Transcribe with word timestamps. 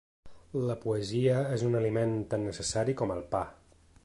La 0.69 0.75
poesia 0.85 1.37
és 1.59 1.67
un 1.69 1.79
aliment 1.81 2.17
tan 2.33 2.49
necessari 2.51 3.01
com 3.05 3.19
el 3.19 3.27
pa. 3.37 3.45